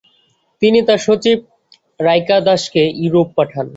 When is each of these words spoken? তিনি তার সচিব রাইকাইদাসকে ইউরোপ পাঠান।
তিনি 0.61 0.79
তার 0.87 0.99
সচিব 1.07 1.37
রাইকাইদাসকে 1.99 2.83
ইউরোপ 3.03 3.27
পাঠান। 3.37 3.65